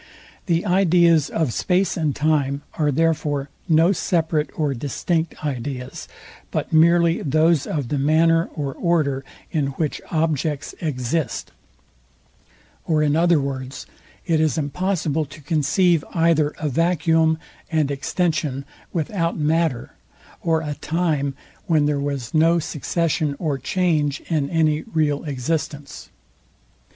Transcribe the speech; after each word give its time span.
The 0.47 0.65
ideas 0.65 1.29
of 1.29 1.53
space 1.53 1.95
and 1.95 2.15
time 2.15 2.63
are 2.73 2.91
therefore 2.91 3.49
no 3.69 3.91
separate 3.91 4.49
or 4.59 4.73
distinct 4.73 5.45
ideas, 5.45 6.07
but 6.49 6.73
merely 6.73 7.21
those 7.21 7.67
of 7.67 7.89
the 7.89 7.99
manner 7.99 8.49
or 8.55 8.73
order, 8.73 9.23
in 9.51 9.67
which 9.77 10.01
objects 10.09 10.73
exist: 10.81 11.51
Or 12.87 13.03
in 13.03 13.15
other 13.15 13.39
words, 13.39 13.85
it 14.25 14.39
is 14.41 14.57
impossible 14.57 15.25
to 15.25 15.39
conceive 15.39 16.03
either 16.15 16.55
a 16.57 16.67
vacuum 16.67 17.37
and 17.71 17.91
extension 17.91 18.65
without 18.91 19.37
matter, 19.37 19.91
or 20.41 20.61
a 20.61 20.73
time, 20.73 21.35
when 21.67 21.85
there 21.85 21.99
was 21.99 22.33
no 22.33 22.57
succession 22.57 23.35
or 23.37 23.59
change 23.59 24.19
in 24.29 24.49
any 24.49 24.81
real 24.81 25.23
existence. 25.25 26.09